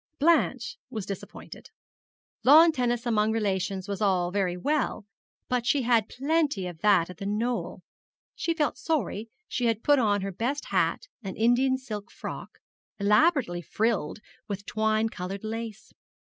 [0.17, 1.69] Blanche was disappointed.
[2.43, 5.05] Lawn tennis among relations was all very well,
[5.47, 7.83] but she had plenty of that at the Knoll.
[8.33, 12.57] She felt sorry she had put on her best hat and Indian silk frock,
[12.99, 15.93] elaborately frilled with twine coloured lace.